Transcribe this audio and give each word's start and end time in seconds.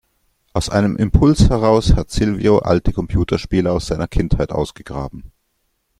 Aus 0.53 0.67
einem 0.71 0.95
Impuls 0.95 1.51
heraus 1.51 1.93
hat 1.93 2.09
Silvio 2.09 2.57
alte 2.57 2.91
Computerspiele 2.91 3.71
aus 3.71 3.85
seiner 3.85 4.07
Kindheit 4.07 4.51
ausgegraben. 4.51 5.31